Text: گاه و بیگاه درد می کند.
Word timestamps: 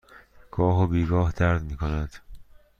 گاه 0.51 0.81
و 0.83 0.87
بیگاه 0.87 1.31
درد 1.31 1.61
می 1.63 1.77
کند. 1.77 2.15